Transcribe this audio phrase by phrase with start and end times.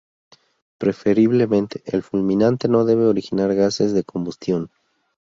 [0.79, 4.71] Preferiblemente, el fulminante no debe originar gases de combustión.